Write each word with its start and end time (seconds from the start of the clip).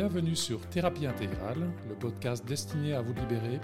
bienvenue 0.00 0.34
sur 0.34 0.66
Thérapie 0.70 1.04
intégrale, 1.04 1.70
le 1.86 1.94
podcast 1.94 2.46
destiné 2.46 2.94
à 2.94 3.02
vous 3.02 3.12
libérer 3.12 3.60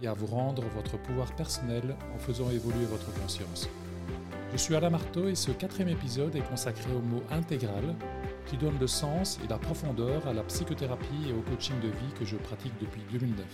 et 0.00 0.06
à 0.06 0.14
vous 0.14 0.24
rendre 0.24 0.62
votre 0.74 0.96
pouvoir 0.96 1.36
personnel 1.36 1.94
en 2.14 2.18
faisant 2.18 2.48
évoluer 2.48 2.86
votre 2.86 3.12
conscience. 3.20 3.68
Je 4.50 4.56
suis 4.56 4.74
Alain 4.74 4.88
Marteau 4.88 5.28
et 5.28 5.34
ce 5.34 5.50
quatrième 5.50 5.90
épisode 5.90 6.34
est 6.36 6.48
consacré 6.48 6.90
au 6.90 7.02
mot 7.02 7.22
intégral 7.30 7.94
qui 8.46 8.56
donne 8.56 8.78
le 8.78 8.86
sens 8.86 9.38
et 9.44 9.46
la 9.46 9.58
profondeur 9.58 10.26
à 10.26 10.32
la 10.32 10.42
psychothérapie 10.44 11.28
et 11.28 11.34
au 11.34 11.42
coaching 11.42 11.78
de 11.80 11.88
vie 11.88 12.14
que 12.18 12.24
je 12.24 12.36
pratique 12.36 12.72
depuis 12.80 13.02
2009. 13.12 13.44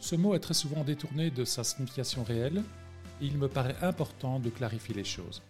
Ce 0.00 0.16
mot 0.16 0.34
est 0.34 0.40
très 0.40 0.54
souvent 0.54 0.82
détourné 0.82 1.30
de 1.30 1.44
sa 1.44 1.62
signification 1.62 2.24
réelle 2.24 2.64
et 3.20 3.26
il 3.26 3.38
me 3.38 3.46
paraît 3.46 3.76
important 3.82 4.40
de 4.40 4.50
clarifier 4.50 4.96
les 4.96 5.04
choses. 5.04 5.44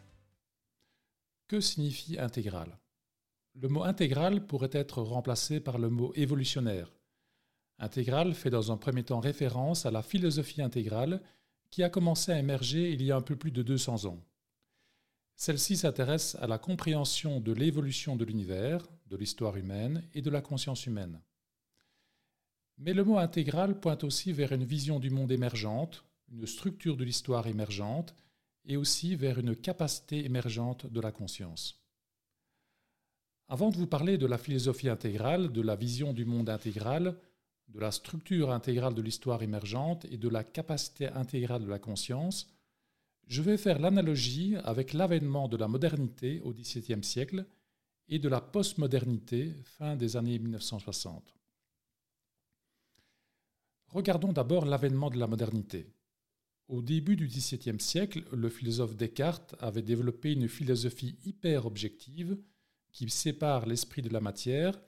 Que 1.48 1.62
signifie 1.62 2.18
intégral? 2.20 2.68
Le 3.54 3.68
mot 3.68 3.82
intégral 3.82 4.46
pourrait 4.46 4.70
être 4.72 5.02
remplacé 5.02 5.60
par 5.60 5.78
le 5.78 5.90
mot 5.90 6.12
évolutionnaire. 6.14 6.92
Intégral 7.78 8.34
fait 8.34 8.50
dans 8.50 8.70
un 8.70 8.76
premier 8.76 9.02
temps 9.02 9.20
référence 9.20 9.86
à 9.86 9.90
la 9.90 10.02
philosophie 10.02 10.62
intégrale 10.62 11.22
qui 11.70 11.82
a 11.82 11.90
commencé 11.90 12.32
à 12.32 12.38
émerger 12.38 12.92
il 12.92 13.02
y 13.02 13.10
a 13.10 13.16
un 13.16 13.22
peu 13.22 13.36
plus 13.36 13.50
de 13.50 13.62
200 13.62 14.04
ans. 14.06 14.22
Celle-ci 15.36 15.78
s'intéresse 15.78 16.36
à 16.40 16.46
la 16.46 16.58
compréhension 16.58 17.40
de 17.40 17.52
l'évolution 17.52 18.16
de 18.16 18.24
l'univers, 18.24 18.86
de 19.06 19.16
l'histoire 19.16 19.56
humaine 19.56 20.02
et 20.12 20.20
de 20.20 20.30
la 20.30 20.42
conscience 20.42 20.86
humaine. 20.86 21.20
Mais 22.76 22.92
le 22.92 23.04
mot 23.04 23.18
intégral 23.18 23.80
pointe 23.80 24.04
aussi 24.04 24.32
vers 24.32 24.52
une 24.52 24.64
vision 24.64 25.00
du 25.00 25.10
monde 25.10 25.32
émergente, 25.32 26.04
une 26.30 26.46
structure 26.46 26.96
de 26.96 27.04
l'histoire 27.04 27.46
émergente, 27.46 28.14
et 28.66 28.76
aussi 28.76 29.16
vers 29.16 29.38
une 29.38 29.56
capacité 29.56 30.24
émergente 30.24 30.86
de 30.86 31.00
la 31.00 31.12
conscience. 31.12 31.79
Avant 33.52 33.70
de 33.70 33.76
vous 33.76 33.88
parler 33.88 34.16
de 34.16 34.26
la 34.26 34.38
philosophie 34.38 34.88
intégrale, 34.88 35.50
de 35.50 35.60
la 35.60 35.74
vision 35.74 36.12
du 36.12 36.24
monde 36.24 36.48
intégral, 36.48 37.16
de 37.66 37.80
la 37.80 37.90
structure 37.90 38.52
intégrale 38.52 38.94
de 38.94 39.02
l'histoire 39.02 39.42
émergente 39.42 40.04
et 40.04 40.18
de 40.18 40.28
la 40.28 40.44
capacité 40.44 41.08
intégrale 41.08 41.64
de 41.64 41.68
la 41.68 41.80
conscience, 41.80 42.46
je 43.26 43.42
vais 43.42 43.56
faire 43.56 43.80
l'analogie 43.80 44.54
avec 44.62 44.92
l'avènement 44.92 45.48
de 45.48 45.56
la 45.56 45.66
modernité 45.66 46.40
au 46.44 46.54
XVIIe 46.54 47.02
siècle 47.02 47.44
et 48.06 48.20
de 48.20 48.28
la 48.28 48.40
postmodernité 48.40 49.52
fin 49.64 49.96
des 49.96 50.16
années 50.16 50.38
1960. 50.38 51.34
Regardons 53.88 54.32
d'abord 54.32 54.64
l'avènement 54.64 55.10
de 55.10 55.18
la 55.18 55.26
modernité. 55.26 55.88
Au 56.68 56.82
début 56.82 57.16
du 57.16 57.26
XVIIe 57.26 57.80
siècle, 57.80 58.22
le 58.32 58.48
philosophe 58.48 58.94
Descartes 58.94 59.56
avait 59.58 59.82
développé 59.82 60.34
une 60.34 60.46
philosophie 60.46 61.18
hyper 61.24 61.66
objective 61.66 62.38
qui 62.92 63.08
sépare 63.10 63.66
l'esprit 63.66 64.02
de 64.02 64.08
la 64.08 64.20
matière 64.20 64.80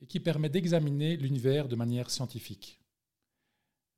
et 0.00 0.06
qui 0.06 0.20
permet 0.20 0.48
d'examiner 0.48 1.16
l'univers 1.16 1.68
de 1.68 1.76
manière 1.76 2.10
scientifique. 2.10 2.80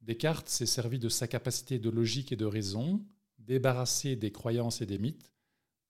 Descartes 0.00 0.48
s'est 0.48 0.66
servi 0.66 0.98
de 0.98 1.08
sa 1.08 1.28
capacité 1.28 1.78
de 1.78 1.88
logique 1.88 2.32
et 2.32 2.36
de 2.36 2.44
raison, 2.44 3.04
débarrassé 3.38 4.16
des 4.16 4.32
croyances 4.32 4.80
et 4.80 4.86
des 4.86 4.98
mythes, 4.98 5.32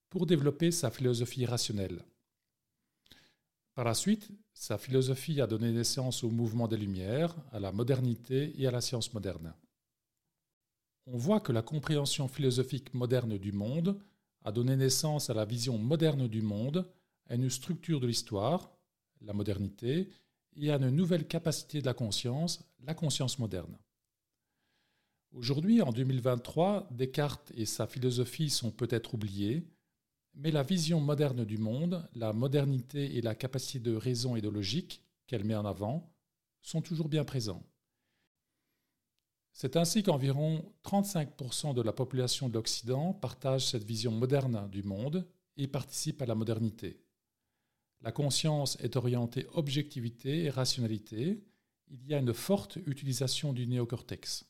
pour 0.09 0.27
développer 0.27 0.69
sa 0.69 0.91
philosophie 0.91 1.45
rationnelle. 1.45 2.03
Par 3.73 3.85
la 3.85 3.95
suite, 3.95 4.29
sa 4.53 4.77
philosophie 4.77 5.41
a 5.41 5.47
donné 5.47 5.71
naissance 5.71 6.23
au 6.23 6.29
mouvement 6.29 6.67
des 6.67 6.77
Lumières, 6.77 7.35
à 7.51 7.59
la 7.59 7.71
modernité 7.71 8.53
et 8.55 8.67
à 8.67 8.71
la 8.71 8.81
science 8.81 9.11
moderne. 9.15 9.55
On 11.07 11.17
voit 11.17 11.39
que 11.39 11.51
la 11.51 11.63
compréhension 11.63 12.27
philosophique 12.27 12.93
moderne 12.93 13.39
du 13.39 13.51
monde 13.51 13.99
a 14.43 14.51
donné 14.51 14.75
naissance 14.75 15.31
à 15.31 15.33
la 15.33 15.45
vision 15.45 15.79
moderne 15.79 16.27
du 16.27 16.43
monde, 16.43 16.87
à 17.29 17.35
une 17.35 17.49
structure 17.49 17.99
de 17.99 18.07
l'histoire, 18.07 18.71
la 19.21 19.33
modernité, 19.33 20.09
et 20.55 20.71
à 20.71 20.75
une 20.75 20.89
nouvelle 20.89 21.27
capacité 21.27 21.81
de 21.81 21.85
la 21.85 21.93
conscience, 21.93 22.63
la 22.81 22.93
conscience 22.93 23.39
moderne. 23.39 23.77
Aujourd'hui, 25.31 25.81
en 25.81 25.91
2023, 25.91 26.89
Descartes 26.91 27.51
et 27.55 27.65
sa 27.65 27.87
philosophie 27.87 28.49
sont 28.49 28.71
peut-être 28.71 29.15
oubliés, 29.15 29.67
mais 30.35 30.51
la 30.51 30.63
vision 30.63 30.99
moderne 30.99 31.43
du 31.43 31.57
monde, 31.57 32.07
la 32.13 32.33
modernité 32.33 33.17
et 33.17 33.21
la 33.21 33.35
capacité 33.35 33.79
de 33.79 33.95
raison 33.95 34.35
et 34.35 34.41
de 34.41 34.49
logique 34.49 35.01
qu'elle 35.27 35.43
met 35.43 35.55
en 35.55 35.65
avant 35.65 36.13
sont 36.61 36.81
toujours 36.81 37.09
bien 37.09 37.23
présents. 37.23 37.63
C'est 39.53 39.75
ainsi 39.75 40.01
qu'environ 40.01 40.73
35% 40.83 41.75
de 41.75 41.81
la 41.81 41.93
population 41.93 42.49
de 42.49 42.53
l'Occident 42.53 43.13
partage 43.13 43.67
cette 43.67 43.83
vision 43.83 44.11
moderne 44.11 44.67
du 44.71 44.81
monde 44.81 45.27
et 45.57 45.67
participe 45.67 46.21
à 46.21 46.25
la 46.25 46.33
modernité. 46.33 47.02
La 48.03 48.11
conscience 48.11 48.77
est 48.81 48.97
orientée 48.97 49.47
objectivité 49.53 50.43
et 50.43 50.49
rationalité. 50.49 51.41
Il 51.89 52.05
y 52.05 52.13
a 52.13 52.19
une 52.19 52.33
forte 52.33 52.77
utilisation 52.85 53.53
du 53.53 53.65
néocortex. 53.65 54.45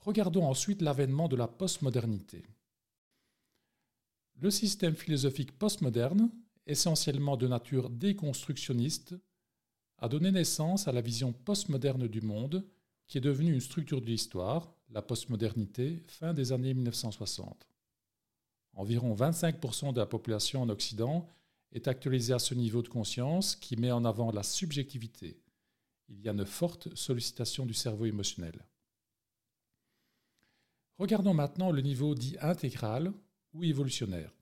Regardons 0.00 0.44
ensuite 0.44 0.82
l'avènement 0.82 1.26
de 1.26 1.36
la 1.36 1.48
postmodernité. 1.48 2.44
Le 4.38 4.50
système 4.50 4.94
philosophique 4.94 5.58
postmoderne, 5.58 6.30
essentiellement 6.66 7.38
de 7.38 7.48
nature 7.48 7.88
déconstructionniste, 7.88 9.14
a 9.98 10.08
donné 10.08 10.30
naissance 10.30 10.88
à 10.88 10.92
la 10.92 11.00
vision 11.00 11.32
postmoderne 11.32 12.06
du 12.06 12.20
monde, 12.20 12.68
qui 13.06 13.16
est 13.16 13.22
devenue 13.22 13.54
une 13.54 13.60
structure 13.60 14.02
de 14.02 14.06
l'histoire, 14.06 14.74
la 14.90 15.00
postmodernité, 15.00 16.02
fin 16.06 16.34
des 16.34 16.52
années 16.52 16.74
1960. 16.74 17.66
Environ 18.74 19.14
25% 19.14 19.94
de 19.94 20.00
la 20.00 20.06
population 20.06 20.60
en 20.60 20.68
Occident 20.68 21.26
est 21.76 21.88
actualisée 21.88 22.32
à 22.32 22.38
ce 22.38 22.54
niveau 22.54 22.82
de 22.82 22.88
conscience 22.88 23.54
qui 23.54 23.76
met 23.76 23.92
en 23.92 24.04
avant 24.04 24.32
la 24.32 24.42
subjectivité. 24.42 25.38
Il 26.08 26.20
y 26.22 26.28
a 26.28 26.32
une 26.32 26.46
forte 26.46 26.94
sollicitation 26.96 27.66
du 27.66 27.74
cerveau 27.74 28.06
émotionnel. 28.06 28.64
Regardons 30.98 31.34
maintenant 31.34 31.70
le 31.70 31.82
niveau 31.82 32.14
dit 32.14 32.36
intégral 32.40 33.12
ou 33.52 33.62
évolutionnaire. 33.62 34.32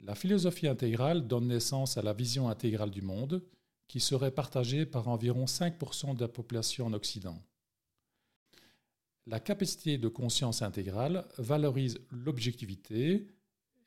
La 0.00 0.14
philosophie 0.14 0.68
intégrale 0.68 1.26
donne 1.26 1.48
naissance 1.48 1.96
à 1.96 2.02
la 2.02 2.12
vision 2.12 2.48
intégrale 2.48 2.90
du 2.90 3.02
monde, 3.02 3.42
qui 3.88 4.00
serait 4.00 4.30
partagée 4.30 4.86
par 4.86 5.08
environ 5.08 5.46
5% 5.46 6.14
de 6.14 6.20
la 6.20 6.28
population 6.28 6.86
en 6.86 6.92
Occident. 6.92 7.42
La 9.26 9.40
capacité 9.40 9.98
de 9.98 10.08
conscience 10.08 10.62
intégrale 10.62 11.26
valorise 11.38 11.98
l'objectivité, 12.10 13.26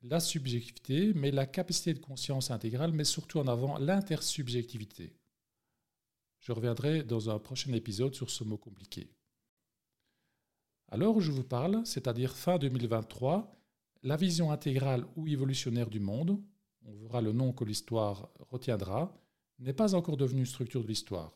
la 0.04 0.20
subjectivité, 0.20 1.14
mais 1.14 1.32
la 1.32 1.46
capacité 1.46 1.94
de 1.94 2.00
conscience 2.00 2.52
intégrale 2.52 2.92
met 2.92 3.06
surtout 3.06 3.40
en 3.40 3.48
avant 3.48 3.78
l'intersubjectivité. 3.78 5.16
Je 6.42 6.52
reviendrai 6.52 7.04
dans 7.04 7.30
un 7.30 7.40
prochain 7.40 7.72
épisode 7.72 8.14
sur 8.14 8.30
ce 8.30 8.44
mot 8.44 8.58
compliqué. 8.58 9.10
Alors 10.90 11.22
je 11.22 11.32
vous 11.32 11.46
parle, 11.46 11.82
c'est-à-dire 11.86 12.36
fin 12.36 12.58
2023, 12.58 13.50
la 14.04 14.18
vision 14.18 14.52
intégrale 14.52 15.06
ou 15.16 15.26
évolutionnaire 15.28 15.90
du 15.90 16.02
monde, 16.02 16.38
on 16.86 16.94
verra 16.96 17.22
le 17.22 17.32
nom 17.32 17.54
que 17.54 17.64
l'histoire 17.64 18.30
retiendra, 18.52 19.18
n'est 19.60 19.72
pas 19.72 19.96
encore 19.96 20.18
devenue 20.18 20.46
structure 20.46 20.84
de 20.84 20.88
l'histoire. 20.90 21.32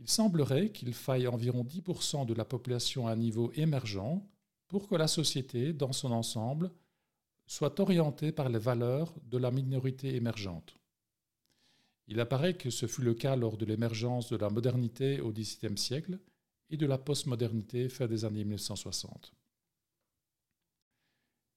Il 0.00 0.08
semblerait 0.10 0.70
qu'il 0.70 0.92
faille 0.92 1.26
environ 1.26 1.64
10% 1.64 2.26
de 2.26 2.34
la 2.34 2.44
population 2.44 3.06
à 3.06 3.16
niveau 3.16 3.52
émergent 3.52 4.20
pour 4.68 4.86
que 4.86 4.96
la 4.96 5.08
société, 5.08 5.72
dans 5.72 5.92
son 5.92 6.12
ensemble, 6.12 6.70
soit 7.54 7.78
orientée 7.78 8.32
par 8.32 8.48
les 8.48 8.58
valeurs 8.58 9.14
de 9.30 9.38
la 9.38 9.52
minorité 9.52 10.16
émergente. 10.16 10.74
Il 12.08 12.18
apparaît 12.18 12.56
que 12.56 12.68
ce 12.68 12.86
fut 12.86 13.02
le 13.02 13.14
cas 13.14 13.36
lors 13.36 13.56
de 13.56 13.64
l'émergence 13.64 14.28
de 14.28 14.36
la 14.36 14.50
modernité 14.50 15.20
au 15.20 15.30
XVIIe 15.30 15.78
siècle 15.78 16.18
et 16.70 16.76
de 16.76 16.84
la 16.84 16.98
postmodernité 16.98 17.88
fin 17.88 18.08
des 18.08 18.24
années 18.24 18.42
1960. 18.42 19.32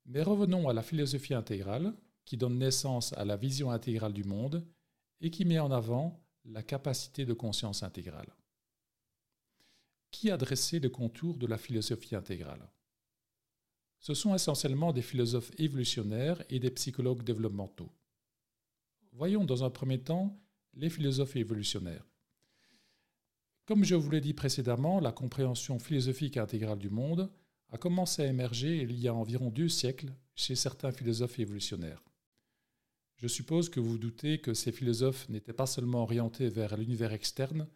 Mais 0.05 0.21
revenons 0.21 0.69
à 0.69 0.73
la 0.73 0.83
philosophie 0.83 1.33
intégrale, 1.33 1.95
qui 2.25 2.37
donne 2.37 2.59
naissance 2.59 3.13
à 3.13 3.25
la 3.25 3.35
vision 3.35 3.71
intégrale 3.71 4.13
du 4.13 4.23
monde 4.23 4.63
et 5.19 5.31
qui 5.31 5.45
met 5.45 5.59
en 5.59 5.71
avant 5.71 6.21
la 6.45 6.61
capacité 6.61 7.25
de 7.25 7.33
conscience 7.33 7.81
intégrale. 7.81 8.35
Qui 10.11 10.29
a 10.29 10.37
dressé 10.37 10.79
le 10.79 10.89
contour 10.89 11.37
de 11.37 11.47
la 11.47 11.57
philosophie 11.57 12.15
intégrale? 12.15 12.69
Ce 13.99 14.13
sont 14.13 14.35
essentiellement 14.35 14.93
des 14.93 15.01
philosophes 15.01 15.51
évolutionnaires 15.57 16.43
et 16.49 16.59
des 16.59 16.71
psychologues 16.71 17.23
développementaux. 17.23 17.91
Voyons 19.11 19.45
dans 19.45 19.63
un 19.63 19.69
premier 19.69 19.99
temps 19.99 20.39
les 20.73 20.89
philosophes 20.89 21.35
évolutionnaires. 21.35 22.05
Comme 23.65 23.83
je 23.83 23.95
vous 23.95 24.09
l'ai 24.09 24.21
dit 24.21 24.33
précédemment, 24.33 24.99
la 24.99 25.11
compréhension 25.11 25.79
philosophique 25.79 26.37
intégrale 26.37 26.79
du 26.79 26.89
monde 26.89 27.29
a 27.69 27.77
commencé 27.77 28.21
à 28.21 28.27
émerger 28.27 28.77
il 28.77 28.97
y 28.97 29.07
a 29.07 29.13
environ 29.13 29.49
deux 29.49 29.67
siècles 29.67 30.13
chez 30.35 30.55
certains 30.55 30.91
philosophes 30.91 31.39
évolutionnaires. 31.39 32.01
Je 33.17 33.27
suppose 33.27 33.69
que 33.69 33.79
vous 33.79 33.97
doutez 33.97 34.39
que 34.39 34.53
ces 34.53 34.71
philosophes 34.71 35.27
n'étaient 35.27 35.51
pas 35.51 35.65
seulement 35.65 36.03
orientés 36.03 36.49
vers 36.49 36.77
l'univers 36.77 37.11
externe, 37.11 37.67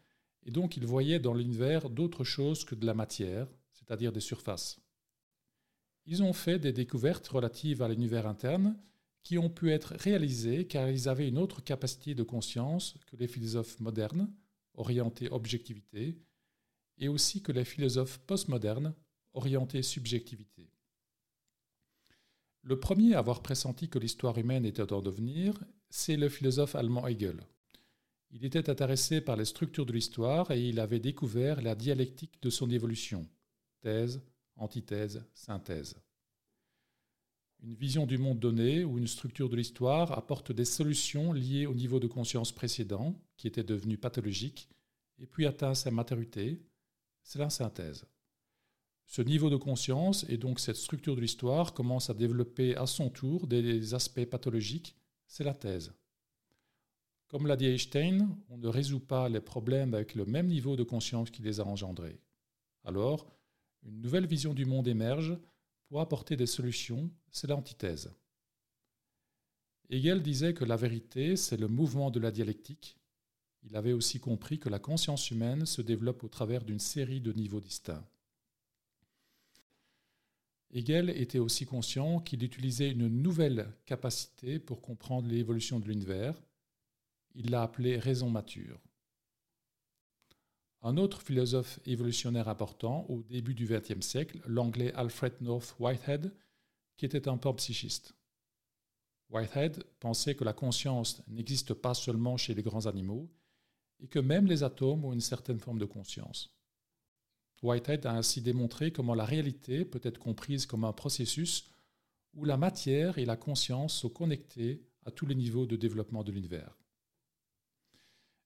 et 0.45 0.51
donc 0.51 0.77
ils 0.77 0.85
voyaient 0.85 1.19
dans 1.19 1.33
l'univers 1.33 1.89
d'autres 1.89 2.23
choses 2.23 2.63
que 2.63 2.75
de 2.75 2.85
la 2.85 2.93
matière, 2.93 3.47
c'est-à-dire 3.73 4.11
des 4.11 4.19
surfaces. 4.19 4.79
Ils 6.05 6.23
ont 6.23 6.33
fait 6.33 6.59
des 6.59 6.73
découvertes 6.73 7.27
relatives 7.27 7.81
à 7.81 7.87
l'univers 7.87 8.27
interne 8.27 8.77
qui 9.23 9.37
ont 9.37 9.49
pu 9.49 9.71
être 9.71 9.93
réalisés 9.99 10.65
car 10.65 10.89
ils 10.89 11.07
avaient 11.07 11.27
une 11.27 11.37
autre 11.37 11.63
capacité 11.63 12.15
de 12.15 12.23
conscience 12.23 12.95
que 13.07 13.15
les 13.17 13.27
philosophes 13.27 13.79
modernes, 13.79 14.33
orientés 14.73 15.29
objectivité, 15.29 16.17
et 16.97 17.07
aussi 17.07 17.41
que 17.41 17.51
les 17.51 17.65
philosophes 17.65 18.19
postmodernes, 18.19 18.93
orientés 19.33 19.83
subjectivité. 19.83 20.69
Le 22.63 22.79
premier 22.79 23.15
à 23.15 23.19
avoir 23.19 23.41
pressenti 23.41 23.89
que 23.89 23.99
l'histoire 23.99 24.37
humaine 24.37 24.65
était 24.65 24.93
en 24.93 25.01
devenir, 25.01 25.63
c'est 25.89 26.17
le 26.17 26.29
philosophe 26.29 26.75
allemand 26.75 27.07
Hegel. 27.07 27.41
Il 28.29 28.45
était 28.45 28.69
intéressé 28.69 29.19
par 29.19 29.35
les 29.35 29.45
structures 29.45 29.85
de 29.85 29.93
l'histoire 29.93 30.51
et 30.51 30.61
il 30.61 30.79
avait 30.79 30.99
découvert 30.99 31.61
la 31.61 31.75
dialectique 31.75 32.41
de 32.41 32.49
son 32.49 32.69
évolution, 32.69 33.27
thèse, 33.81 34.21
antithèse, 34.61 35.25
synthèse. 35.33 35.95
Une 37.63 37.75
vision 37.75 38.05
du 38.05 38.17
monde 38.17 38.39
donné 38.39 38.83
ou 38.83 38.97
une 38.97 39.07
structure 39.07 39.49
de 39.49 39.55
l'histoire 39.55 40.11
apporte 40.17 40.51
des 40.51 40.65
solutions 40.65 41.31
liées 41.31 41.67
au 41.67 41.75
niveau 41.75 41.99
de 41.99 42.07
conscience 42.07 42.51
précédent, 42.51 43.15
qui 43.37 43.47
était 43.47 43.63
devenu 43.63 43.97
pathologique, 43.97 44.67
et 45.19 45.27
puis 45.27 45.45
atteint 45.45 45.75
sa 45.75 45.91
maturité, 45.91 46.59
c'est 47.21 47.39
la 47.39 47.49
synthèse. 47.49 48.05
Ce 49.05 49.21
niveau 49.21 49.49
de 49.49 49.57
conscience 49.57 50.25
et 50.29 50.37
donc 50.37 50.59
cette 50.59 50.77
structure 50.77 51.15
de 51.15 51.21
l'histoire 51.21 51.73
commence 51.73 52.09
à 52.09 52.13
développer 52.13 52.75
à 52.77 52.87
son 52.87 53.09
tour 53.09 53.45
des 53.45 53.93
aspects 53.93 54.25
pathologiques, 54.25 54.95
c'est 55.27 55.43
la 55.43 55.53
thèse. 55.53 55.93
Comme 57.27 57.45
l'a 57.45 57.57
dit 57.57 57.67
Einstein, 57.67 58.35
on 58.49 58.57
ne 58.57 58.67
résout 58.67 58.99
pas 58.99 59.29
les 59.29 59.39
problèmes 59.39 59.93
avec 59.93 60.15
le 60.15 60.25
même 60.25 60.47
niveau 60.47 60.75
de 60.75 60.83
conscience 60.83 61.29
qui 61.29 61.41
les 61.41 61.59
a 61.59 61.65
engendrés. 61.65 62.19
Alors, 62.83 63.27
une 63.83 64.01
nouvelle 64.01 64.27
vision 64.27 64.53
du 64.53 64.65
monde 64.65 64.87
émerge 64.87 65.37
pour 65.87 66.01
apporter 66.01 66.37
des 66.37 66.45
solutions, 66.45 67.09
c'est 67.31 67.47
l'antithèse. 67.47 68.11
Hegel 69.89 70.21
disait 70.21 70.53
que 70.53 70.63
la 70.63 70.77
vérité, 70.77 71.35
c'est 71.35 71.57
le 71.57 71.67
mouvement 71.67 72.11
de 72.11 72.19
la 72.19 72.31
dialectique. 72.31 72.97
Il 73.63 73.75
avait 73.75 73.93
aussi 73.93 74.19
compris 74.19 74.57
que 74.57 74.69
la 74.69 74.79
conscience 74.79 75.29
humaine 75.31 75.65
se 75.65 75.81
développe 75.81 76.23
au 76.23 76.29
travers 76.29 76.63
d'une 76.63 76.79
série 76.79 77.19
de 77.19 77.33
niveaux 77.33 77.59
distincts. 77.59 78.07
Hegel 80.73 81.09
était 81.09 81.39
aussi 81.39 81.65
conscient 81.65 82.21
qu'il 82.21 82.43
utilisait 82.43 82.91
une 82.91 83.09
nouvelle 83.09 83.73
capacité 83.85 84.57
pour 84.59 84.81
comprendre 84.81 85.27
l'évolution 85.27 85.79
de 85.79 85.87
l'univers. 85.87 86.41
Il 87.35 87.51
l'a 87.51 87.63
appelée 87.63 87.97
raison 87.97 88.29
mature. 88.29 88.79
Un 90.83 90.97
autre 90.97 91.21
philosophe 91.21 91.79
évolutionnaire 91.85 92.47
important 92.47 93.05
au 93.07 93.21
début 93.21 93.53
du 93.53 93.67
XXe 93.67 94.05
siècle, 94.05 94.41
l'anglais 94.47 94.91
Alfred 94.93 95.33
North 95.41 95.75
Whitehead, 95.79 96.33
qui 96.97 97.05
était 97.05 97.27
un 97.27 97.37
psychiste. 97.37 98.15
Whitehead 99.29 99.83
pensait 99.99 100.35
que 100.35 100.43
la 100.43 100.53
conscience 100.53 101.21
n'existe 101.27 101.73
pas 101.73 101.93
seulement 101.93 102.35
chez 102.35 102.53
les 102.53 102.63
grands 102.63 102.87
animaux 102.87 103.29
et 103.99 104.07
que 104.07 104.19
même 104.19 104.47
les 104.47 104.63
atomes 104.63 105.05
ont 105.05 105.13
une 105.13 105.21
certaine 105.21 105.59
forme 105.59 105.79
de 105.79 105.85
conscience. 105.85 106.57
Whitehead 107.61 108.05
a 108.07 108.13
ainsi 108.13 108.41
démontré 108.41 108.91
comment 108.91 109.13
la 109.13 109.25
réalité 109.25 109.85
peut 109.85 110.01
être 110.03 110.17
comprise 110.17 110.65
comme 110.65 110.83
un 110.83 110.93
processus 110.93 111.69
où 112.33 112.43
la 112.43 112.57
matière 112.57 113.19
et 113.19 113.25
la 113.25 113.37
conscience 113.37 113.93
sont 113.93 114.09
connectées 114.09 114.81
à 115.05 115.11
tous 115.11 115.27
les 115.27 115.35
niveaux 115.35 115.67
de 115.67 115.75
développement 115.75 116.23
de 116.23 116.31
l'univers. 116.31 116.75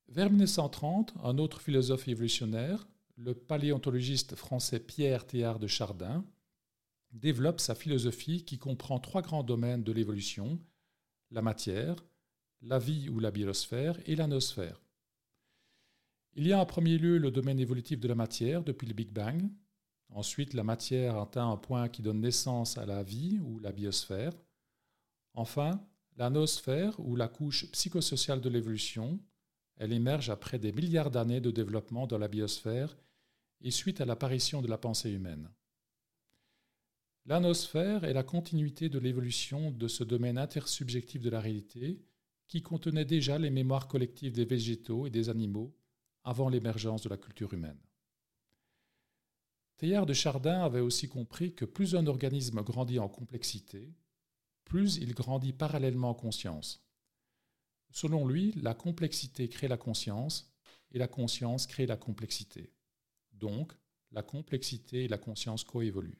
Vers 0.07 0.29
1930, 0.29 1.13
un 1.23 1.37
autre 1.39 1.61
philosophe 1.61 2.07
évolutionnaire, 2.07 2.87
le 3.17 3.33
paléontologiste 3.33 4.35
français 4.35 4.79
Pierre 4.79 5.25
Théard 5.25 5.59
de 5.59 5.67
Chardin, 5.67 6.23
développe 7.11 7.59
sa 7.59 7.75
philosophie 7.75 8.43
qui 8.45 8.57
comprend 8.57 8.99
trois 8.99 9.21
grands 9.21 9.43
domaines 9.43 9.83
de 9.83 9.91
l'évolution, 9.91 10.59
la 11.31 11.41
matière, 11.41 11.95
la 12.61 12.77
vie 12.77 13.09
ou 13.09 13.19
la 13.19 13.31
biosphère 13.31 13.97
et 14.05 14.15
la 14.15 14.27
nosphère. 14.27 14.81
Il 16.33 16.45
y 16.45 16.53
a 16.53 16.59
en 16.59 16.65
premier 16.65 16.97
lieu 16.97 17.17
le 17.17 17.31
domaine 17.31 17.59
évolutif 17.59 17.99
de 17.99 18.07
la 18.07 18.15
matière 18.15 18.63
depuis 18.63 18.87
le 18.87 18.93
Big 18.93 19.11
Bang. 19.11 19.49
Ensuite, 20.09 20.53
la 20.53 20.63
matière 20.63 21.17
atteint 21.17 21.49
un 21.49 21.57
point 21.57 21.87
qui 21.89 22.01
donne 22.01 22.21
naissance 22.21 22.77
à 22.77 22.85
la 22.85 23.03
vie 23.03 23.39
ou 23.39 23.59
la 23.59 23.71
biosphère. 23.71 24.33
Enfin, 25.33 25.81
la 26.17 26.29
nosphère 26.29 26.99
ou 26.99 27.15
la 27.15 27.27
couche 27.27 27.71
psychosociale 27.71 28.41
de 28.41 28.49
l'évolution, 28.49 29.19
elle 29.77 29.93
émerge 29.93 30.29
après 30.29 30.59
des 30.59 30.71
milliards 30.71 31.11
d'années 31.11 31.41
de 31.41 31.51
développement 31.51 32.07
dans 32.07 32.17
la 32.17 32.27
biosphère 32.27 32.97
et 33.61 33.71
suite 33.71 34.01
à 34.01 34.05
l'apparition 34.05 34.61
de 34.61 34.67
la 34.67 34.77
pensée 34.77 35.11
humaine. 35.11 35.49
L'anosphère 37.25 38.03
est 38.03 38.13
la 38.13 38.23
continuité 38.23 38.87
de 38.87 38.99
l'évolution 38.99 39.71
de 39.71 39.87
ce 39.87 40.03
domaine 40.03 40.37
intersubjectif 40.37 41.21
de 41.21 41.29
la 41.29 41.39
réalité 41.39 42.05
qui 42.47 42.61
contenait 42.61 43.05
déjà 43.05 43.39
les 43.39 43.49
mémoires 43.49 43.87
collectives 43.87 44.33
des 44.33 44.45
végétaux 44.45 45.07
et 45.07 45.09
des 45.09 45.29
animaux 45.29 45.75
avant 46.23 46.49
l'émergence 46.49 47.01
de 47.01 47.09
la 47.09 47.17
culture 47.17 47.53
humaine. 47.53 47.79
Teilhard 49.77 50.05
de 50.05 50.13
Chardin 50.13 50.63
avait 50.63 50.79
aussi 50.79 51.07
compris 51.07 51.53
que 51.53 51.65
plus 51.65 51.95
un 51.95 52.07
organisme 52.07 52.61
grandit 52.61 52.99
en 52.99 53.09
complexité, 53.09 53.93
plus 54.63 54.97
il 54.97 55.13
grandit 55.13 55.53
parallèlement 55.53 56.11
en 56.11 56.13
conscience. 56.13 56.84
Selon 57.95 58.27
lui, 58.27 58.51
la 58.61 58.73
complexité 58.73 59.47
crée 59.47 59.69
la 59.69 59.77
conscience 59.77 60.53
et 60.91 60.97
la 60.97 61.07
conscience 61.07 61.65
crée 61.65 61.85
la 61.85 61.95
complexité. 61.95 62.73
Donc, 63.31 63.71
la 64.11 64.21
complexité 64.21 65.05
et 65.05 65.07
la 65.07 65.17
conscience 65.17 65.63
coévoluent. 65.63 66.19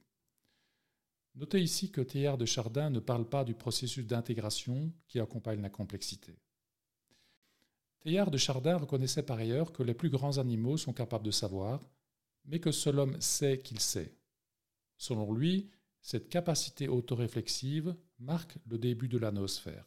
Notez 1.34 1.62
ici 1.62 1.92
que 1.92 2.00
Théard 2.00 2.38
de 2.38 2.46
Chardin 2.46 2.90
ne 2.90 3.02
parle 3.02 3.28
pas 3.28 3.44
du 3.44 3.56
processus 3.56 4.08
d'intégration 4.08 4.94
qui 5.10 5.20
accompagne 5.20 5.62
la 5.62 5.70
complexité. 5.70 6.40
Théard 8.00 8.32
de 8.32 8.38
Chardin 8.38 8.78
reconnaissait 8.78 9.24
par 9.24 9.40
ailleurs 9.40 9.74
que 9.74 9.84
les 9.84 9.94
plus 9.94 10.10
grands 10.10 10.38
animaux 10.38 10.78
sont 10.78 10.94
capables 10.94 11.26
de 11.26 11.32
savoir, 11.32 11.82
mais 12.46 12.62
que 12.62 12.72
seul 12.72 13.00
homme 13.00 13.20
sait 13.20 13.60
qu'il 13.60 13.82
sait. 13.82 14.16
Selon 14.98 15.34
lui, 15.34 15.70
cette 16.00 16.30
capacité 16.30 16.88
autoréflexive 16.88 17.98
marque 18.18 18.60
le 18.66 18.78
début 18.78 19.10
de 19.10 19.18
la 19.18 19.34
noosphère. 19.34 19.86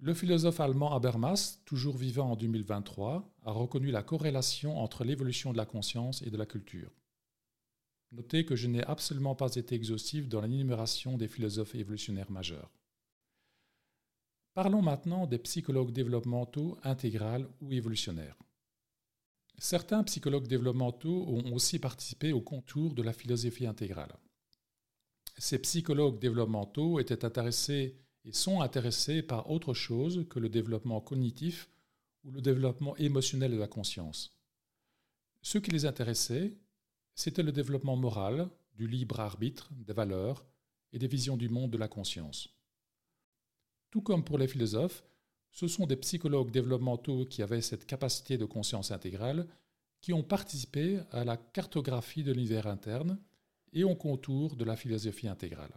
Le 0.00 0.14
philosophe 0.14 0.60
allemand 0.60 0.94
Habermas, 0.94 1.58
toujours 1.64 1.96
vivant 1.96 2.30
en 2.30 2.36
2023, 2.36 3.34
a 3.44 3.50
reconnu 3.50 3.90
la 3.90 4.04
corrélation 4.04 4.78
entre 4.78 5.02
l'évolution 5.02 5.52
de 5.52 5.56
la 5.56 5.66
conscience 5.66 6.22
et 6.22 6.30
de 6.30 6.36
la 6.36 6.46
culture. 6.46 6.92
Notez 8.12 8.44
que 8.44 8.54
je 8.54 8.68
n'ai 8.68 8.84
absolument 8.84 9.34
pas 9.34 9.56
été 9.56 9.74
exhaustif 9.74 10.28
dans 10.28 10.40
l'énumération 10.40 11.18
des 11.18 11.26
philosophes 11.26 11.74
évolutionnaires 11.74 12.30
majeurs. 12.30 12.70
Parlons 14.54 14.82
maintenant 14.82 15.26
des 15.26 15.38
psychologues 15.38 15.92
développementaux 15.92 16.78
intégrales 16.84 17.48
ou 17.60 17.72
évolutionnaires. 17.72 18.38
Certains 19.58 20.04
psychologues 20.04 20.46
développementaux 20.46 21.26
ont 21.26 21.52
aussi 21.52 21.80
participé 21.80 22.32
au 22.32 22.40
contour 22.40 22.94
de 22.94 23.02
la 23.02 23.12
philosophie 23.12 23.66
intégrale. 23.66 24.14
Ces 25.36 25.58
psychologues 25.58 26.20
développementaux 26.20 27.00
étaient 27.00 27.24
intéressés 27.24 27.96
sont 28.32 28.60
intéressés 28.60 29.22
par 29.22 29.50
autre 29.50 29.74
chose 29.74 30.26
que 30.28 30.38
le 30.38 30.48
développement 30.48 31.00
cognitif 31.00 31.68
ou 32.24 32.30
le 32.30 32.40
développement 32.40 32.96
émotionnel 32.96 33.52
de 33.52 33.56
la 33.56 33.68
conscience. 33.68 34.38
Ce 35.42 35.58
qui 35.58 35.70
les 35.70 35.86
intéressait, 35.86 36.56
c'était 37.14 37.42
le 37.42 37.52
développement 37.52 37.96
moral, 37.96 38.48
du 38.74 38.86
libre 38.86 39.20
arbitre, 39.20 39.70
des 39.72 39.92
valeurs 39.92 40.44
et 40.92 40.98
des 40.98 41.08
visions 41.08 41.36
du 41.36 41.48
monde 41.48 41.70
de 41.70 41.78
la 41.78 41.88
conscience. 41.88 42.48
Tout 43.90 44.02
comme 44.02 44.24
pour 44.24 44.38
les 44.38 44.48
philosophes, 44.48 45.02
ce 45.50 45.66
sont 45.66 45.86
des 45.86 45.96
psychologues 45.96 46.50
développementaux 46.50 47.24
qui 47.24 47.42
avaient 47.42 47.62
cette 47.62 47.86
capacité 47.86 48.36
de 48.38 48.44
conscience 48.44 48.90
intégrale 48.90 49.48
qui 50.00 50.12
ont 50.12 50.22
participé 50.22 51.00
à 51.10 51.24
la 51.24 51.36
cartographie 51.36 52.22
de 52.22 52.32
l'univers 52.32 52.66
interne 52.66 53.18
et 53.72 53.84
au 53.84 53.94
contour 53.94 54.56
de 54.56 54.64
la 54.64 54.76
philosophie 54.76 55.28
intégrale. 55.28 55.72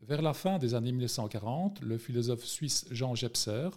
Vers 0.00 0.22
la 0.22 0.34
fin 0.34 0.58
des 0.58 0.74
années 0.74 0.92
1940, 0.92 1.80
le 1.80 1.98
philosophe 1.98 2.44
suisse 2.44 2.86
Jean 2.90 3.14
Jepser 3.14 3.70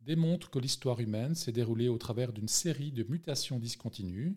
démontre 0.00 0.50
que 0.50 0.58
l'histoire 0.58 1.00
humaine 1.00 1.34
s'est 1.34 1.52
déroulée 1.52 1.88
au 1.88 1.98
travers 1.98 2.32
d'une 2.32 2.48
série 2.48 2.92
de 2.92 3.04
mutations 3.04 3.58
discontinues. 3.58 4.36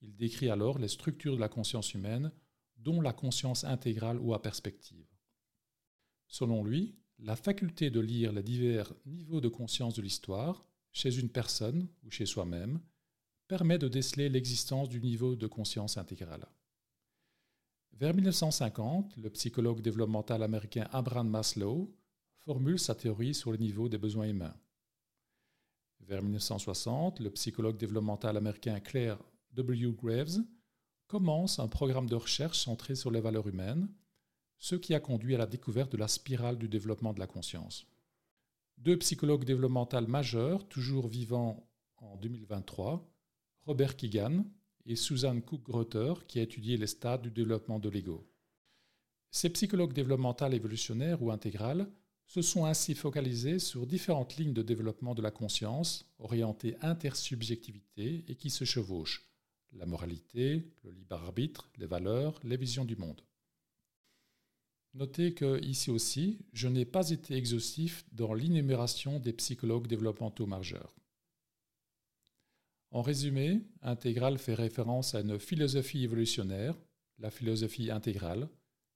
Il 0.00 0.16
décrit 0.16 0.50
alors 0.50 0.78
les 0.78 0.88
structures 0.88 1.36
de 1.36 1.40
la 1.40 1.48
conscience 1.48 1.94
humaine, 1.94 2.32
dont 2.76 3.00
la 3.00 3.12
conscience 3.12 3.64
intégrale 3.64 4.20
ou 4.20 4.34
à 4.34 4.42
perspective. 4.42 5.06
Selon 6.28 6.64
lui, 6.64 6.96
la 7.18 7.36
faculté 7.36 7.90
de 7.90 8.00
lire 8.00 8.32
les 8.32 8.42
divers 8.42 8.92
niveaux 9.06 9.40
de 9.40 9.48
conscience 9.48 9.94
de 9.94 10.02
l'histoire, 10.02 10.66
chez 10.92 11.18
une 11.18 11.30
personne 11.30 11.88
ou 12.04 12.10
chez 12.10 12.26
soi-même, 12.26 12.80
permet 13.48 13.78
de 13.78 13.88
déceler 13.88 14.28
l'existence 14.28 14.88
du 14.88 15.00
niveau 15.00 15.36
de 15.36 15.46
conscience 15.46 15.96
intégrale. 15.96 16.46
Vers 17.98 18.12
1950, 18.12 19.16
le 19.16 19.30
psychologue 19.30 19.80
développemental 19.80 20.42
américain 20.42 20.86
Abraham 20.92 21.30
Maslow 21.30 21.96
formule 22.44 22.78
sa 22.78 22.94
théorie 22.94 23.32
sur 23.32 23.52
le 23.52 23.56
niveau 23.56 23.88
des 23.88 23.96
besoins 23.96 24.28
humains. 24.28 24.54
Vers 26.00 26.22
1960, 26.22 27.20
le 27.20 27.30
psychologue 27.30 27.78
développemental 27.78 28.36
américain 28.36 28.80
Claire 28.80 29.18
W. 29.52 29.92
Graves 29.92 30.42
commence 31.06 31.58
un 31.58 31.68
programme 31.68 32.06
de 32.06 32.16
recherche 32.16 32.58
centré 32.58 32.96
sur 32.96 33.10
les 33.10 33.22
valeurs 33.22 33.48
humaines, 33.48 33.88
ce 34.58 34.74
qui 34.74 34.92
a 34.92 35.00
conduit 35.00 35.34
à 35.34 35.38
la 35.38 35.46
découverte 35.46 35.92
de 35.92 35.96
la 35.96 36.08
spirale 36.08 36.58
du 36.58 36.68
développement 36.68 37.14
de 37.14 37.20
la 37.20 37.26
conscience. 37.26 37.86
Deux 38.76 38.98
psychologues 38.98 39.46
développementaux 39.46 40.06
majeurs, 40.06 40.68
toujours 40.68 41.08
vivants 41.08 41.66
en 41.96 42.18
2023, 42.18 43.10
Robert 43.64 43.96
Keegan 43.96 44.44
et 44.86 44.96
Susan 44.96 45.40
Cook-Grotter, 45.40 46.14
qui 46.28 46.38
a 46.38 46.42
étudié 46.42 46.76
les 46.76 46.86
stades 46.86 47.22
du 47.22 47.30
développement 47.30 47.78
de 47.78 47.88
l'ego. 47.88 48.26
Ces 49.30 49.50
psychologues 49.50 49.92
développementaux 49.92 50.50
évolutionnaires 50.50 51.22
ou 51.22 51.30
intégrales 51.30 51.88
se 52.26 52.42
sont 52.42 52.64
ainsi 52.64 52.94
focalisés 52.94 53.58
sur 53.58 53.86
différentes 53.86 54.36
lignes 54.36 54.54
de 54.54 54.62
développement 54.62 55.14
de 55.14 55.22
la 55.22 55.30
conscience, 55.30 56.10
orientées 56.18 56.76
intersubjectivité 56.80 58.24
et 58.28 58.34
qui 58.34 58.50
se 58.50 58.64
chevauchent 58.64 59.28
la 59.72 59.86
moralité, 59.86 60.64
le 60.84 60.90
libre 60.90 61.16
arbitre, 61.16 61.70
les 61.76 61.86
valeurs, 61.86 62.40
les 62.44 62.56
visions 62.56 62.84
du 62.84 62.96
monde. 62.96 63.20
Notez 64.94 65.34
que 65.34 65.62
ici 65.62 65.90
aussi, 65.90 66.38
je 66.54 66.68
n'ai 66.68 66.86
pas 66.86 67.10
été 67.10 67.34
exhaustif 67.34 68.06
dans 68.12 68.32
l'énumération 68.32 69.20
des 69.20 69.34
psychologues 69.34 69.86
développementaux 69.86 70.46
majeurs. 70.46 70.96
En 72.96 73.02
résumé, 73.02 73.60
Intégral 73.82 74.38
fait 74.38 74.54
référence 74.54 75.14
à 75.14 75.20
une 75.20 75.38
philosophie 75.38 76.04
évolutionnaire, 76.04 76.74
la 77.18 77.30
philosophie 77.30 77.90
intégrale, 77.90 78.48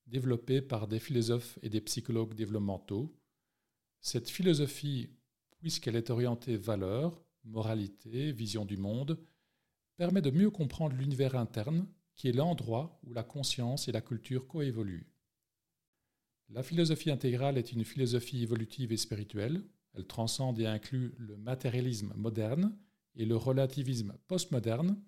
développée 0.07 0.63
par 0.63 0.89
des 0.89 0.99
philosophes 0.99 1.59
et 1.61 1.69
des 1.69 1.83
psychologues 1.83 2.33
développementaux. 2.33 3.15
Cette 4.01 4.31
philosophie, 4.31 5.11
puisqu'elle 5.59 5.97
est 5.97 6.09
orientée 6.09 6.57
valeurs, 6.57 7.23
moralité, 7.45 8.33
vision 8.33 8.65
du 8.65 8.79
monde, 8.79 9.19
permet 9.99 10.23
de 10.23 10.31
mieux 10.31 10.49
comprendre 10.49 10.97
l'univers 10.97 11.35
interne, 11.35 11.87
qui 12.17 12.29
est 12.29 12.33
l'endroit 12.33 12.99
où 13.05 13.13
la 13.13 13.23
conscience 13.23 13.87
et 13.87 13.93
la 13.93 14.01
culture 14.01 14.47
coévoluent. 14.47 15.13
La 16.49 16.63
philosophie 16.63 17.11
intégrale 17.11 17.59
est 17.59 17.73
une 17.73 17.85
philosophie 17.85 18.43
évolutive 18.43 18.93
et 18.93 18.97
spirituelle. 18.97 19.63
Elle 19.93 20.07
transcende 20.07 20.59
et 20.59 20.65
inclut 20.65 21.13
le 21.19 21.37
matérialisme 21.37 22.15
moderne 22.17 22.75
et 23.17 23.25
le 23.25 23.37
relativisme 23.37 24.15
postmoderne 24.29 25.01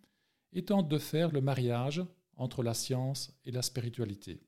et 0.52 0.64
tente 0.64 0.88
de 0.88 0.99
faire 0.99 1.32
le 1.32 1.40
mariage 1.40 2.04
entre 2.37 2.62
la 2.62 2.75
science 2.75 3.32
et 3.44 3.50
la 3.50 3.62
spiritualité. 3.62 4.42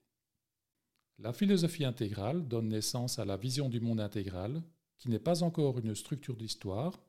La 1.19 1.33
philosophie 1.33 1.85
intégrale 1.85 2.47
donne 2.49 2.69
naissance 2.69 3.19
à 3.19 3.25
la 3.25 3.37
vision 3.37 3.69
du 3.69 3.81
monde 3.81 4.01
intégral, 4.01 4.63
qui 4.99 5.09
n'est 5.09 5.19
pas 5.19 5.43
encore 5.43 5.79
une 5.79 5.95
structure 5.95 6.37
d'histoire, 6.37 7.01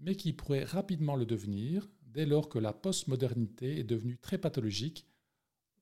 mais 0.00 0.16
qui 0.16 0.32
pourrait 0.32 0.64
rapidement 0.64 1.16
le 1.16 1.26
devenir 1.26 1.88
dès 2.02 2.26
lors 2.26 2.48
que 2.48 2.58
la 2.58 2.72
postmodernité 2.72 3.78
est 3.78 3.84
devenue 3.84 4.18
très 4.18 4.38
pathologique, 4.38 5.06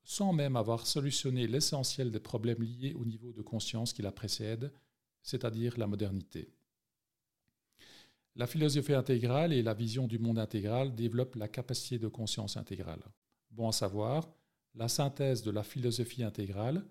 sans 0.03 0.33
même 0.33 0.55
avoir 0.55 0.85
solutionné 0.85 1.47
l'essentiel 1.47 2.11
des 2.11 2.19
problèmes 2.19 2.61
liés 2.61 2.93
au 2.93 3.05
niveau 3.05 3.31
de 3.31 3.41
conscience 3.41 3.93
qui 3.93 4.01
la 4.01 4.11
précède, 4.11 4.71
c'est-à-dire 5.21 5.77
la 5.77 5.87
modernité. 5.87 6.53
La 8.35 8.47
philosophie 8.47 8.95
intégrale 8.95 9.53
et 9.53 9.61
la 9.61 9.75
vision 9.75 10.07
du 10.07 10.17
monde 10.17 10.39
intégral 10.39 10.95
développent 10.95 11.35
la 11.35 11.47
capacité 11.47 11.99
de 11.99 12.07
conscience 12.07 12.57
intégrale. 12.57 13.03
Bon 13.51 13.69
à 13.69 13.71
savoir, 13.71 14.27
la 14.73 14.87
synthèse 14.87 15.43
de 15.43 15.51
la 15.51 15.61
philosophie 15.61 16.23
intégrale, 16.23 16.83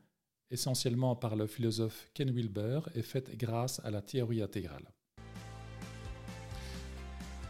essentiellement 0.53 1.17
par 1.17 1.35
le 1.35 1.49
philosophe 1.49 2.09
Ken 2.15 2.31
Wilber, 2.31 2.83
est 2.95 3.03
faite 3.03 3.37
grâce 3.37 3.81
à 3.85 3.91
la 3.91 4.03
théorie 4.03 4.41
intégrale. 4.41 4.89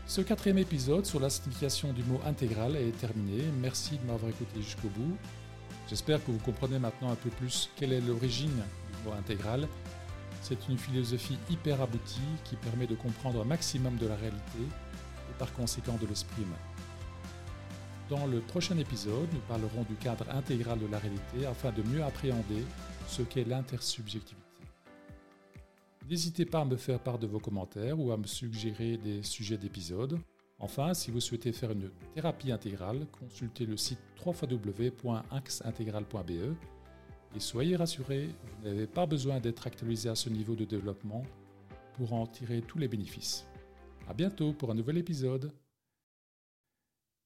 Ce 0.07 0.23
quatrième 0.23 0.59
épisode 0.59 1.05
sur 1.05 1.21
la 1.21 1.29
signification 1.29 1.93
du 1.93 2.03
mot 2.05 2.21
intégral 2.25 2.77
est 2.77 2.99
terminé. 2.99 3.43
Merci 3.61 3.99
de 3.99 4.07
m'avoir 4.07 4.31
écouté 4.31 4.63
jusqu'au 4.63 4.89
bout. 4.89 5.19
J'espère 5.91 6.25
que 6.25 6.31
vous 6.31 6.39
comprenez 6.39 6.79
maintenant 6.79 7.11
un 7.11 7.17
peu 7.17 7.29
plus 7.29 7.69
quelle 7.77 7.93
est 7.93 8.01
l'origine 8.01 8.49
du 8.49 9.05
mot 9.05 9.13
intégral 9.13 9.69
c'est 10.43 10.69
une 10.69 10.77
philosophie 10.77 11.39
hyper 11.49 11.81
aboutie 11.81 12.21
qui 12.45 12.57
permet 12.57 12.87
de 12.87 12.97
comprendre 12.97 13.41
un 13.41 13.45
maximum 13.45 13.97
de 13.97 14.09
la 14.09 14.17
réalité 14.17 14.59
et 14.59 15.39
par 15.39 15.55
conséquent 15.55 15.97
de 16.01 16.07
l'esprit 16.07 16.43
humain. 16.43 16.59
Dans 18.11 18.27
le 18.27 18.41
prochain 18.41 18.77
épisode, 18.77 19.33
nous 19.33 19.39
parlerons 19.49 19.85
du 19.89 19.95
cadre 19.95 20.29
intégral 20.31 20.81
de 20.81 20.87
la 20.87 20.99
réalité 20.99 21.47
afin 21.47 21.71
de 21.71 21.83
mieux 21.83 22.03
appréhender 22.03 22.65
ce 23.07 23.23
qu'est 23.23 23.45
l'intersubjectivité. 23.45 24.43
N'hésitez 26.11 26.45
pas 26.45 26.63
à 26.63 26.65
me 26.65 26.77
faire 26.77 26.99
part 26.99 27.19
de 27.19 27.29
vos 27.29 27.39
commentaires 27.39 27.97
ou 27.99 28.13
à 28.13 28.17
me 28.17 28.27
suggérer 28.27 28.97
des 28.99 29.23
sujets 29.23 29.57
d'épisodes. 29.57 30.19
Enfin, 30.59 30.95
si 30.95 31.13
vous 31.13 31.21
souhaitez 31.21 31.53
faire 31.53 31.71
une 31.71 31.91
thérapie 32.15 32.53
intégrale, 32.53 33.07
consultez 33.19 33.65
le 33.65 33.77
site 33.77 34.01
www.axintegral.be 34.25 36.57
et 37.35 37.41
soyez 37.41 37.77
rassurés, 37.77 38.29
vous 38.45 38.69
n'avez 38.69 38.87
pas 38.87 39.07
besoin 39.07 39.41
d'être 39.41 39.67
actualisé 39.67 40.09
à 40.09 40.15
ce 40.15 40.29
niveau 40.29 40.55
de 40.55 40.65
développement 40.65 41.25
pour 41.95 42.13
en 42.13 42.27
tirer 42.27 42.63
tous 42.63 42.79
les 42.79 42.89
bénéfices. 42.89 43.47
A 44.09 44.15
bientôt 44.15 44.53
pour 44.53 44.71
un 44.71 44.75
nouvel 44.75 44.99
épisode. 44.99 45.53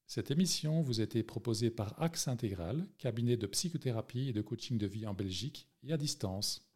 Cette 0.07 0.31
émission 0.31 0.83
vous 0.83 1.01
a 1.01 1.05
été 1.05 1.23
proposée 1.23 1.71
par 1.71 2.01
Axe 2.01 2.29
Intégral, 2.29 2.87
cabinet 2.99 3.37
de 3.37 3.47
psychothérapie 3.47 4.29
et 4.29 4.33
de 4.33 4.43
coaching 4.43 4.79
de 4.79 4.87
vie 4.87 5.07
en 5.07 5.15
Belgique 5.15 5.69
et 5.83 5.93
à 5.93 5.97
distance. 5.97 6.69